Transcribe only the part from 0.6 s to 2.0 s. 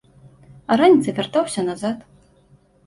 А раніцай вяртаўся назад.